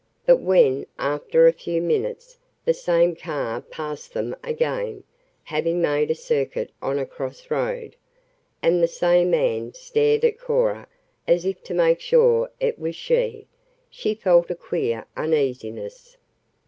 [0.25, 5.03] But when, after a few minutes, the same car passed them again,
[5.43, 7.95] having made a circuit on a crossroad,
[8.63, 10.87] and the same man stared at Cora
[11.27, 13.45] as if to make sure it was she,
[13.91, 16.17] she felt a queer uneasiness.